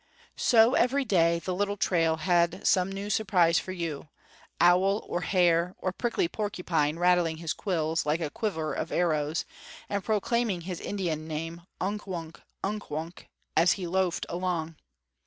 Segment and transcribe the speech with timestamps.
[0.41, 4.09] So every day the little trail had some new surprise for you,
[4.59, 9.45] owl, or hare, or prickly porcupine rattling his quills, like a quiver of arrows,
[9.89, 12.41] and proclaiming his Indian name, Unk wunk!
[12.63, 13.29] Unk wunk!
[13.55, 14.75] as he loafed along.